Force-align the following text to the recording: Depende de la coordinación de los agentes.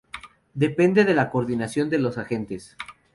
Depende 0.55 1.03
de 1.05 1.13
la 1.13 1.29
coordinación 1.29 1.87
de 1.91 1.99
los 1.99 2.17
agentes. 2.17 2.75